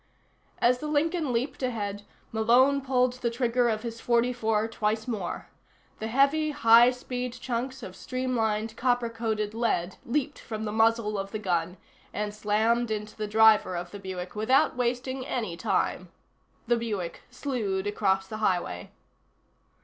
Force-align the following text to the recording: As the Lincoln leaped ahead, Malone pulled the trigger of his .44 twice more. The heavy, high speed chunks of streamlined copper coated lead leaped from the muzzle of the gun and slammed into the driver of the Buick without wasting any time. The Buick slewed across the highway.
As 0.57 0.79
the 0.79 0.87
Lincoln 0.87 1.31
leaped 1.31 1.61
ahead, 1.61 2.01
Malone 2.31 2.81
pulled 2.81 3.13
the 3.13 3.29
trigger 3.29 3.69
of 3.69 3.83
his 3.83 4.01
.44 4.01 4.71
twice 4.71 5.07
more. 5.07 5.47
The 5.99 6.07
heavy, 6.07 6.49
high 6.49 6.89
speed 6.89 7.33
chunks 7.33 7.83
of 7.83 7.95
streamlined 7.95 8.75
copper 8.75 9.11
coated 9.11 9.53
lead 9.53 9.97
leaped 10.03 10.39
from 10.39 10.65
the 10.65 10.71
muzzle 10.71 11.19
of 11.19 11.29
the 11.29 11.37
gun 11.37 11.77
and 12.11 12.33
slammed 12.33 12.89
into 12.89 13.15
the 13.15 13.27
driver 13.27 13.75
of 13.77 13.91
the 13.91 13.99
Buick 13.99 14.33
without 14.35 14.75
wasting 14.75 15.23
any 15.23 15.55
time. 15.55 16.09
The 16.65 16.77
Buick 16.77 17.21
slewed 17.29 17.85
across 17.85 18.25
the 18.27 18.37
highway. 18.37 18.89